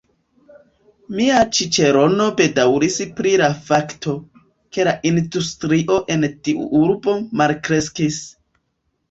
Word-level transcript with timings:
Mia 1.17 1.41
ĉiĉerono 1.57 2.25
bedaŭris 2.39 2.97
pri 3.19 3.33
la 3.41 3.49
fakto, 3.67 4.15
ke 4.79 4.87
la 4.89 4.95
industrio 5.11 6.01
en 6.17 6.27
tiu 6.49 6.67
urbo 6.83 7.17
malkreskis. 7.45 8.21